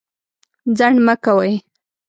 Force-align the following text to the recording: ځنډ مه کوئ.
ځنډ 0.77 0.97
مه 1.05 1.15
کوئ. 1.23 1.53